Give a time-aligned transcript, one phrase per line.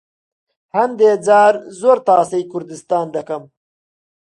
[0.77, 3.43] هەندێ جار زۆر تاسەی کوردستان دەکەم.